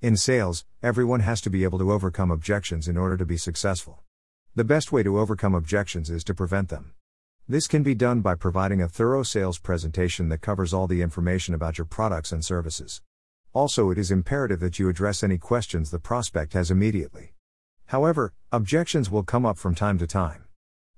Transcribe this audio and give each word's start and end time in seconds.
In 0.00 0.16
sales, 0.16 0.64
everyone 0.80 1.18
has 1.20 1.40
to 1.40 1.50
be 1.50 1.64
able 1.64 1.80
to 1.80 1.90
overcome 1.90 2.30
objections 2.30 2.86
in 2.86 2.96
order 2.96 3.16
to 3.16 3.26
be 3.26 3.36
successful. 3.36 4.04
The 4.54 4.62
best 4.62 4.92
way 4.92 5.02
to 5.02 5.18
overcome 5.18 5.56
objections 5.56 6.08
is 6.08 6.22
to 6.24 6.34
prevent 6.34 6.68
them. 6.68 6.92
This 7.48 7.66
can 7.66 7.82
be 7.82 7.96
done 7.96 8.20
by 8.20 8.36
providing 8.36 8.80
a 8.80 8.88
thorough 8.88 9.24
sales 9.24 9.58
presentation 9.58 10.28
that 10.28 10.40
covers 10.40 10.72
all 10.72 10.86
the 10.86 11.02
information 11.02 11.52
about 11.52 11.78
your 11.78 11.84
products 11.84 12.30
and 12.30 12.44
services. 12.44 13.02
Also, 13.52 13.90
it 13.90 13.98
is 13.98 14.12
imperative 14.12 14.60
that 14.60 14.78
you 14.78 14.88
address 14.88 15.24
any 15.24 15.36
questions 15.36 15.90
the 15.90 15.98
prospect 15.98 16.52
has 16.52 16.70
immediately. 16.70 17.34
However, 17.86 18.32
objections 18.52 19.10
will 19.10 19.24
come 19.24 19.44
up 19.44 19.58
from 19.58 19.74
time 19.74 19.98
to 19.98 20.06
time. 20.06 20.44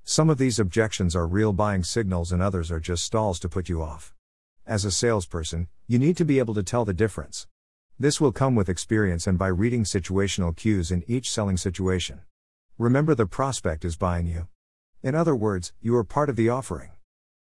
Some 0.05 0.29
of 0.29 0.37
these 0.37 0.59
objections 0.59 1.17
are 1.17 1.27
real 1.27 1.55
buying 1.55 1.85
signals 1.85 2.32
and 2.32 2.43
others 2.43 2.71
are 2.71 2.80
just 2.80 3.05
stalls 3.05 3.41
to 3.41 3.48
put 3.48 3.71
you 3.71 3.80
off. 3.80 4.12
As 4.67 4.85
a 4.85 4.91
salesperson, 4.91 5.69
you 5.87 5.98
need 5.98 6.19
to 6.19 6.27
be 6.27 6.39
able 6.39 6.53
to 6.53 6.62
tell 6.62 6.85
the 6.85 6.93
difference. 6.93 7.46
This 8.01 8.19
will 8.19 8.32
come 8.32 8.55
with 8.55 8.71
experience 8.71 9.27
and 9.27 9.37
by 9.37 9.48
reading 9.48 9.85
situational 9.85 10.57
cues 10.57 10.91
in 10.91 11.04
each 11.07 11.31
selling 11.31 11.58
situation. 11.58 12.22
Remember, 12.79 13.14
the 13.14 13.27
prospect 13.27 13.85
is 13.85 13.99
buying 13.99 14.27
you. 14.27 14.49
In 15.03 15.14
other 15.14 15.36
words, 15.36 15.75
you 15.82 15.95
are 15.96 16.03
part 16.03 16.31
of 16.31 16.36
the 16.36 16.49
offering. 16.49 16.93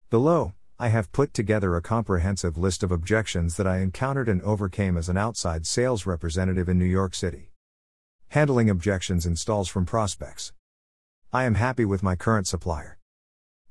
Below, 0.09 0.51
I 0.77 0.89
have 0.89 1.13
put 1.13 1.33
together 1.33 1.77
a 1.77 1.81
comprehensive 1.81 2.57
list 2.57 2.83
of 2.83 2.91
objections 2.91 3.55
that 3.55 3.67
I 3.67 3.77
encountered 3.77 4.27
and 4.27 4.41
overcame 4.41 4.97
as 4.97 5.07
an 5.07 5.15
outside 5.15 5.65
sales 5.65 6.05
representative 6.05 6.67
in 6.67 6.77
New 6.77 6.83
York 6.83 7.15
City. 7.15 7.51
Handling 8.27 8.69
objections 8.69 9.25
and 9.25 9.39
stalls 9.39 9.69
from 9.69 9.85
prospects. 9.85 10.51
I 11.31 11.45
am 11.45 11.55
happy 11.55 11.85
with 11.85 12.03
my 12.03 12.17
current 12.17 12.47
supplier. 12.47 12.97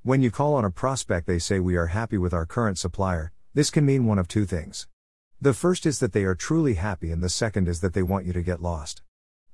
When 0.04 0.22
you 0.22 0.30
call 0.30 0.54
on 0.54 0.64
a 0.64 0.70
prospect, 0.70 1.26
they 1.26 1.38
say 1.38 1.60
we 1.60 1.76
are 1.76 1.88
happy 1.88 2.16
with 2.16 2.32
our 2.32 2.46
current 2.46 2.78
supplier. 2.78 3.30
This 3.52 3.68
can 3.68 3.84
mean 3.84 4.06
one 4.06 4.18
of 4.18 4.26
two 4.26 4.46
things. 4.46 4.88
The 5.40 5.54
first 5.54 5.86
is 5.86 6.00
that 6.00 6.12
they 6.12 6.24
are 6.24 6.34
truly 6.34 6.74
happy, 6.74 7.12
and 7.12 7.22
the 7.22 7.28
second 7.28 7.68
is 7.68 7.80
that 7.80 7.94
they 7.94 8.02
want 8.02 8.26
you 8.26 8.32
to 8.32 8.42
get 8.42 8.60
lost. 8.60 9.02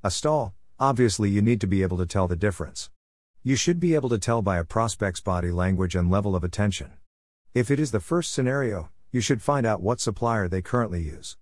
A 0.02 0.11
stall, 0.11 0.55
obviously, 0.80 1.29
you 1.29 1.42
need 1.42 1.61
to 1.61 1.66
be 1.66 1.83
able 1.83 1.98
to 1.98 2.06
tell 2.06 2.27
the 2.27 2.36
difference. 2.36 2.89
You 3.42 3.55
should 3.55 3.81
be 3.81 3.95
able 3.95 4.08
to 4.08 4.19
tell 4.19 4.41
by 4.41 4.56
a 4.56 4.64
prospect's 4.64 5.20
body 5.20 5.50
language 5.50 5.95
and 5.95 6.11
level 6.11 6.34
of 6.34 6.42
attention. 6.42 6.92
If 7.53 7.70
it 7.70 7.78
is 7.78 7.91
the 7.91 8.00
first 8.00 8.33
scenario, 8.33 8.89
you 9.12 9.20
should 9.20 9.42
find 9.42 9.67
out 9.67 9.83
what 9.83 10.00
supplier 10.00 10.48
they 10.48 10.62
currently 10.62 11.03
use. 11.03 11.36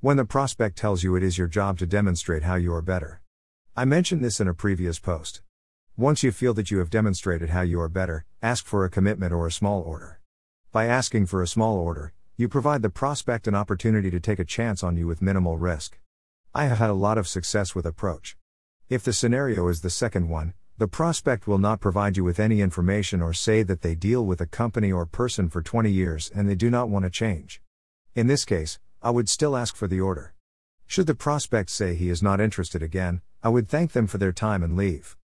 When 0.00 0.18
the 0.18 0.26
prospect 0.26 0.76
tells 0.76 1.02
you 1.02 1.16
it 1.16 1.22
is 1.22 1.38
your 1.38 1.48
job 1.48 1.78
to 1.78 1.86
demonstrate 1.86 2.42
how 2.42 2.56
you 2.56 2.74
are 2.74 2.82
better. 2.82 3.22
I 3.74 3.86
mentioned 3.86 4.22
this 4.22 4.40
in 4.40 4.46
a 4.46 4.52
previous 4.52 4.98
post. 4.98 5.40
Once 5.96 6.22
you 6.22 6.32
feel 6.32 6.52
that 6.52 6.70
you 6.70 6.80
have 6.80 6.90
demonstrated 6.90 7.48
how 7.48 7.62
you 7.62 7.80
are 7.80 7.88
better, 7.88 8.26
ask 8.42 8.66
for 8.66 8.84
a 8.84 8.90
commitment 8.90 9.32
or 9.32 9.46
a 9.46 9.52
small 9.52 9.80
order. 9.80 10.20
By 10.70 10.84
asking 10.84 11.26
for 11.26 11.40
a 11.40 11.48
small 11.48 11.78
order, 11.78 12.12
you 12.38 12.50
provide 12.50 12.82
the 12.82 12.90
prospect 12.90 13.48
an 13.48 13.54
opportunity 13.54 14.10
to 14.10 14.20
take 14.20 14.38
a 14.38 14.44
chance 14.44 14.82
on 14.82 14.94
you 14.94 15.06
with 15.06 15.22
minimal 15.22 15.56
risk. 15.56 15.98
I 16.54 16.66
have 16.66 16.76
had 16.76 16.90
a 16.90 16.94
lot 16.94 17.16
of 17.16 17.26
success 17.26 17.74
with 17.74 17.86
approach. 17.86 18.36
If 18.90 19.02
the 19.02 19.14
scenario 19.14 19.68
is 19.68 19.80
the 19.80 19.88
second 19.88 20.28
one, 20.28 20.52
the 20.76 20.86
prospect 20.86 21.46
will 21.46 21.56
not 21.56 21.80
provide 21.80 22.18
you 22.18 22.24
with 22.24 22.38
any 22.38 22.60
information 22.60 23.22
or 23.22 23.32
say 23.32 23.62
that 23.62 23.80
they 23.80 23.94
deal 23.94 24.26
with 24.26 24.42
a 24.42 24.46
company 24.46 24.92
or 24.92 25.06
person 25.06 25.48
for 25.48 25.62
20 25.62 25.90
years 25.90 26.30
and 26.34 26.46
they 26.46 26.54
do 26.54 26.68
not 26.68 26.90
want 26.90 27.06
to 27.06 27.10
change. 27.10 27.62
In 28.14 28.26
this 28.26 28.44
case, 28.44 28.78
I 29.02 29.08
would 29.08 29.30
still 29.30 29.56
ask 29.56 29.74
for 29.74 29.88
the 29.88 30.02
order. 30.02 30.34
Should 30.86 31.06
the 31.06 31.14
prospect 31.14 31.70
say 31.70 31.94
he 31.94 32.10
is 32.10 32.22
not 32.22 32.38
interested 32.38 32.82
again, 32.82 33.22
I 33.42 33.48
would 33.48 33.66
thank 33.66 33.92
them 33.92 34.06
for 34.06 34.18
their 34.18 34.32
time 34.32 34.62
and 34.62 34.76
leave. 34.76 35.16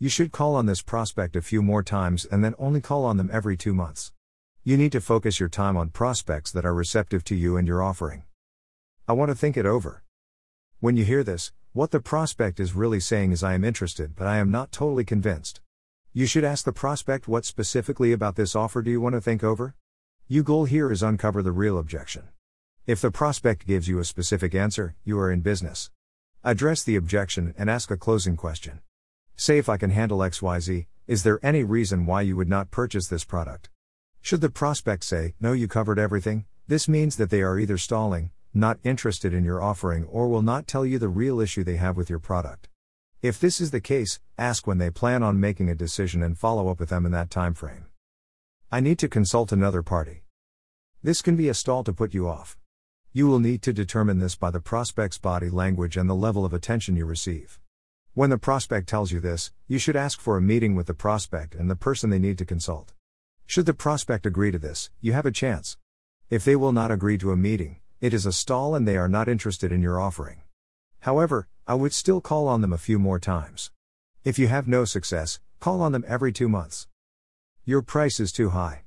You 0.00 0.08
should 0.08 0.32
call 0.32 0.56
on 0.56 0.66
this 0.66 0.82
prospect 0.82 1.36
a 1.36 1.42
few 1.42 1.62
more 1.62 1.84
times 1.84 2.24
and 2.24 2.42
then 2.42 2.56
only 2.58 2.80
call 2.80 3.04
on 3.04 3.18
them 3.18 3.30
every 3.32 3.56
two 3.56 3.72
months. 3.72 4.10
You 4.68 4.76
need 4.76 4.90
to 4.90 5.00
focus 5.00 5.38
your 5.38 5.48
time 5.48 5.76
on 5.76 5.90
prospects 5.90 6.50
that 6.50 6.66
are 6.66 6.74
receptive 6.74 7.22
to 7.26 7.36
you 7.36 7.56
and 7.56 7.68
your 7.68 7.84
offering. 7.84 8.24
I 9.06 9.12
want 9.12 9.28
to 9.28 9.36
think 9.36 9.56
it 9.56 9.64
over. 9.64 10.02
When 10.80 10.96
you 10.96 11.04
hear 11.04 11.22
this, 11.22 11.52
what 11.72 11.92
the 11.92 12.00
prospect 12.00 12.58
is 12.58 12.74
really 12.74 12.98
saying 12.98 13.30
is 13.30 13.44
I 13.44 13.54
am 13.54 13.62
interested, 13.62 14.16
but 14.16 14.26
I 14.26 14.38
am 14.38 14.50
not 14.50 14.72
totally 14.72 15.04
convinced. 15.04 15.60
You 16.12 16.26
should 16.26 16.42
ask 16.42 16.64
the 16.64 16.72
prospect 16.72 17.28
what 17.28 17.44
specifically 17.44 18.10
about 18.10 18.34
this 18.34 18.56
offer 18.56 18.82
do 18.82 18.90
you 18.90 19.00
want 19.00 19.14
to 19.14 19.20
think 19.20 19.44
over? 19.44 19.76
Your 20.26 20.42
goal 20.42 20.64
here 20.64 20.90
is 20.90 21.00
uncover 21.00 21.44
the 21.44 21.52
real 21.52 21.78
objection. 21.78 22.24
If 22.88 23.00
the 23.00 23.12
prospect 23.12 23.68
gives 23.68 23.86
you 23.86 24.00
a 24.00 24.04
specific 24.04 24.52
answer, 24.52 24.96
you 25.04 25.16
are 25.20 25.30
in 25.30 25.42
business. 25.42 25.92
Address 26.42 26.82
the 26.82 26.96
objection 26.96 27.54
and 27.56 27.70
ask 27.70 27.92
a 27.92 27.96
closing 27.96 28.36
question. 28.36 28.80
Say 29.36 29.58
if 29.58 29.68
I 29.68 29.76
can 29.76 29.90
handle 29.90 30.18
XYZ, 30.18 30.86
is 31.06 31.22
there 31.22 31.38
any 31.40 31.62
reason 31.62 32.04
why 32.04 32.22
you 32.22 32.34
would 32.34 32.48
not 32.48 32.72
purchase 32.72 33.06
this 33.06 33.22
product? 33.22 33.70
Should 34.26 34.40
the 34.40 34.50
prospect 34.50 35.04
say, 35.04 35.34
no, 35.38 35.52
you 35.52 35.68
covered 35.68 36.00
everything, 36.00 36.46
this 36.66 36.88
means 36.88 37.14
that 37.14 37.30
they 37.30 37.42
are 37.42 37.60
either 37.60 37.78
stalling, 37.78 38.32
not 38.52 38.80
interested 38.82 39.32
in 39.32 39.44
your 39.44 39.62
offering, 39.62 40.04
or 40.06 40.26
will 40.26 40.42
not 40.42 40.66
tell 40.66 40.84
you 40.84 40.98
the 40.98 41.06
real 41.06 41.38
issue 41.38 41.62
they 41.62 41.76
have 41.76 41.96
with 41.96 42.10
your 42.10 42.18
product. 42.18 42.68
If 43.22 43.38
this 43.38 43.60
is 43.60 43.70
the 43.70 43.80
case, 43.80 44.18
ask 44.36 44.66
when 44.66 44.78
they 44.78 44.90
plan 44.90 45.22
on 45.22 45.38
making 45.38 45.70
a 45.70 45.76
decision 45.76 46.24
and 46.24 46.36
follow 46.36 46.68
up 46.68 46.80
with 46.80 46.88
them 46.88 47.06
in 47.06 47.12
that 47.12 47.30
time 47.30 47.54
frame. 47.54 47.86
I 48.72 48.80
need 48.80 48.98
to 48.98 49.08
consult 49.08 49.52
another 49.52 49.84
party. 49.84 50.24
This 51.04 51.22
can 51.22 51.36
be 51.36 51.48
a 51.48 51.54
stall 51.54 51.84
to 51.84 51.92
put 51.92 52.12
you 52.12 52.28
off. 52.28 52.58
You 53.12 53.28
will 53.28 53.38
need 53.38 53.62
to 53.62 53.72
determine 53.72 54.18
this 54.18 54.34
by 54.34 54.50
the 54.50 54.58
prospect's 54.58 55.18
body 55.18 55.50
language 55.50 55.96
and 55.96 56.10
the 56.10 56.16
level 56.16 56.44
of 56.44 56.52
attention 56.52 56.96
you 56.96 57.06
receive. 57.06 57.60
When 58.14 58.30
the 58.30 58.38
prospect 58.38 58.88
tells 58.88 59.12
you 59.12 59.20
this, 59.20 59.52
you 59.68 59.78
should 59.78 59.94
ask 59.94 60.20
for 60.20 60.36
a 60.36 60.42
meeting 60.42 60.74
with 60.74 60.88
the 60.88 60.94
prospect 60.94 61.54
and 61.54 61.70
the 61.70 61.76
person 61.76 62.10
they 62.10 62.18
need 62.18 62.38
to 62.38 62.44
consult. 62.44 62.92
Should 63.48 63.66
the 63.66 63.74
prospect 63.74 64.26
agree 64.26 64.50
to 64.50 64.58
this, 64.58 64.90
you 65.00 65.12
have 65.12 65.24
a 65.24 65.30
chance. 65.30 65.78
If 66.28 66.44
they 66.44 66.56
will 66.56 66.72
not 66.72 66.90
agree 66.90 67.16
to 67.18 67.30
a 67.30 67.36
meeting, 67.36 67.78
it 68.00 68.12
is 68.12 68.26
a 68.26 68.32
stall 68.32 68.74
and 68.74 68.86
they 68.86 68.96
are 68.96 69.08
not 69.08 69.28
interested 69.28 69.70
in 69.70 69.82
your 69.82 70.00
offering. 70.00 70.42
However, 71.00 71.46
I 71.64 71.74
would 71.74 71.92
still 71.92 72.20
call 72.20 72.48
on 72.48 72.60
them 72.60 72.72
a 72.72 72.78
few 72.78 72.98
more 72.98 73.20
times. 73.20 73.70
If 74.24 74.36
you 74.36 74.48
have 74.48 74.66
no 74.66 74.84
success, 74.84 75.38
call 75.60 75.80
on 75.80 75.92
them 75.92 76.04
every 76.08 76.32
two 76.32 76.48
months. 76.48 76.88
Your 77.64 77.82
price 77.82 78.18
is 78.18 78.32
too 78.32 78.50
high. 78.50 78.82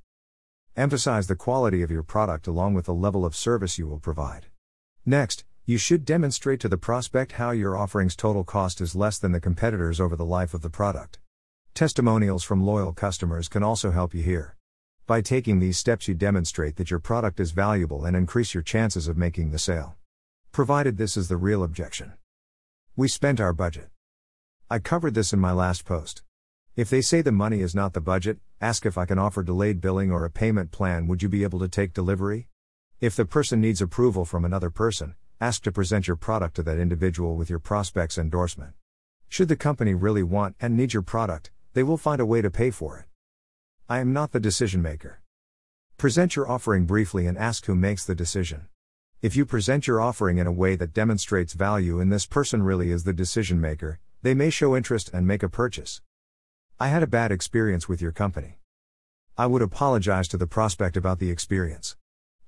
Emphasize 0.76 1.28
the 1.28 1.36
quality 1.36 1.82
of 1.82 1.90
your 1.90 2.04
product 2.04 2.46
along 2.46 2.74
with 2.74 2.86
the 2.86 2.94
level 2.94 3.26
of 3.26 3.38
service 3.38 3.78
you 3.78 3.88
will 3.88 4.00
provide. 4.00 4.48
Next, 5.06 5.46
you 5.66 5.78
should 5.78 6.04
demonstrate 6.04 6.60
to 6.60 6.70
the 6.70 6.78
prospect 6.78 7.34
how 7.34 7.52
your 7.52 7.78
offering's 7.78 8.16
total 8.16 8.44
cost 8.44 8.82
is 8.82 8.94
less 8.94 9.18
than 9.18 9.32
the 9.32 9.40
competitors 9.40 10.02
over 10.02 10.18
the 10.18 10.26
life 10.26 10.54
of 10.54 10.62
the 10.62 10.70
product. 10.70 11.20
Testimonials 11.80 12.44
from 12.44 12.62
loyal 12.62 12.92
customers 12.92 13.48
can 13.48 13.64
also 13.64 13.92
help 13.92 14.14
you 14.14 14.22
here. 14.22 14.58
By 15.08 15.22
taking 15.22 15.60
these 15.60 15.78
steps, 15.78 16.10
you 16.10 16.14
demonstrate 16.14 16.76
that 16.76 16.92
your 16.92 17.00
product 17.00 17.40
is 17.40 17.52
valuable 17.52 18.04
and 18.04 18.18
increase 18.18 18.54
your 18.54 18.64
chances 18.64 19.08
of 19.08 19.16
making 19.16 19.52
the 19.52 19.60
sale. 19.60 19.96
Provided 20.52 20.98
this 20.98 21.16
is 21.16 21.30
the 21.30 21.38
real 21.38 21.64
objection. 21.64 22.12
We 22.98 23.08
spent 23.08 23.40
our 23.40 23.54
budget. 23.54 23.88
I 24.70 24.80
covered 24.80 25.14
this 25.14 25.32
in 25.32 25.40
my 25.40 25.54
last 25.54 25.86
post. 25.86 26.24
If 26.76 26.90
they 26.90 27.00
say 27.00 27.22
the 27.22 27.32
money 27.32 27.62
is 27.62 27.74
not 27.74 27.94
the 27.94 28.02
budget, 28.02 28.40
ask 28.60 28.86
if 28.86 28.98
I 28.98 29.06
can 29.06 29.18
offer 29.18 29.42
delayed 29.42 29.80
billing 29.80 30.12
or 30.12 30.26
a 30.26 30.30
payment 30.30 30.72
plan. 30.72 31.08
Would 31.08 31.24
you 31.24 31.30
be 31.30 31.44
able 31.44 31.60
to 31.60 31.70
take 31.70 31.94
delivery? 31.94 32.50
If 33.00 33.16
the 33.16 33.24
person 33.24 33.62
needs 33.62 33.82
approval 33.82 34.26
from 34.26 34.44
another 34.44 34.70
person, 34.70 35.16
ask 35.40 35.64
to 35.64 35.72
present 35.72 36.08
your 36.08 36.18
product 36.18 36.58
to 36.58 36.64
that 36.64 36.78
individual 36.78 37.38
with 37.38 37.50
your 37.50 37.60
prospect's 37.60 38.18
endorsement. 38.18 38.74
Should 39.30 39.48
the 39.48 39.56
company 39.56 39.94
really 39.94 40.24
want 40.24 40.58
and 40.60 40.76
need 40.76 40.92
your 40.92 41.04
product, 41.04 41.52
they 41.80 41.84
will 41.84 41.96
find 41.96 42.20
a 42.20 42.26
way 42.26 42.42
to 42.42 42.52
pay 42.52 42.72
for 42.72 42.98
it. 42.98 43.06
I 43.88 44.00
am 44.00 44.12
not 44.12 44.34
the 44.34 44.40
decision 44.42 44.82
maker. 44.82 45.22
Present 45.96 46.36
your 46.36 46.52
offering 46.52 46.84
briefly 46.86 47.26
and 47.26 47.38
ask 47.38 47.68
who 47.68 47.74
makes 47.74 48.04
the 48.04 48.14
decision. 48.14 48.68
If 49.22 49.38
you 49.38 49.46
present 49.46 49.88
your 49.88 50.02
offering 50.02 50.40
in 50.40 50.46
a 50.46 50.52
way 50.52 50.76
that 50.76 50.92
demonstrates 50.94 51.54
value 51.54 52.02
and 52.02 52.12
this 52.12 52.26
person 52.26 52.64
really 52.64 52.92
is 52.92 53.06
the 53.06 53.14
decision 53.14 53.62
maker, 53.62 54.02
they 54.24 54.34
may 54.34 54.50
show 54.50 54.76
interest 54.76 55.10
and 55.14 55.26
make 55.26 55.42
a 55.42 55.48
purchase. 55.48 56.02
I 56.82 56.90
had 56.90 57.02
a 57.02 57.08
bad 57.08 57.32
experience 57.32 57.88
with 57.88 58.02
your 58.02 58.12
company. 58.12 58.60
I 59.38 59.46
would 59.46 59.62
apologize 59.62 60.28
to 60.28 60.38
the 60.38 60.48
prospect 60.48 60.98
about 60.98 61.20
the 61.20 61.32
experience. 61.32 61.96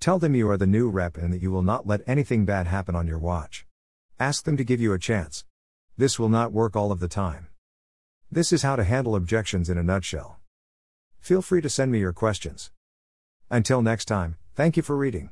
Tell 0.02 0.20
them 0.20 0.36
you 0.36 0.50
are 0.50 0.58
the 0.58 0.68
new 0.68 0.90
rep 0.90 1.16
and 1.16 1.32
that 1.32 1.42
you 1.42 1.52
will 1.52 1.64
not 1.64 1.88
let 1.88 2.02
anything 2.06 2.44
bad 2.44 2.68
happen 2.68 2.98
on 2.98 3.08
your 3.08 3.18
watch. 3.18 3.66
Ask 4.20 4.44
them 4.44 4.58
to 4.58 4.66
give 4.66 4.82
you 4.82 4.92
a 4.92 5.00
chance. 5.00 5.46
This 5.96 6.20
will 6.20 6.28
not 6.28 6.52
work 6.52 6.76
all 6.76 6.92
of 6.92 7.00
the 7.00 7.08
time. 7.08 7.48
This 8.34 8.54
is 8.54 8.62
how 8.64 8.78
to 8.78 8.86
handle 8.86 9.16
objections 9.16 9.70
in 9.70 9.78
a 9.78 9.84
nutshell. 9.84 10.40
Feel 11.20 11.42
free 11.42 11.60
to 11.62 11.70
send 11.70 11.92
me 11.92 12.00
your 12.00 12.14
questions. 12.14 12.72
Until 13.50 13.82
next 13.82 14.06
time, 14.06 14.38
thank 14.56 14.78
you 14.78 14.84
for 14.84 14.96
reading. 14.96 15.30